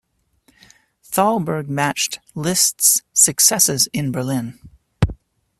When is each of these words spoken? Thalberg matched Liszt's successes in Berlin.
Thalberg 1.05 1.69
matched 1.69 2.17
Liszt's 2.33 3.03
successes 3.13 3.87
in 3.93 4.11
Berlin. 4.11 4.57